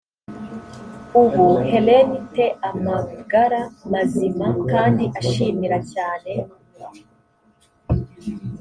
[1.23, 3.61] ubu helen te amagara
[3.91, 6.31] mazima kandi ashimira cyane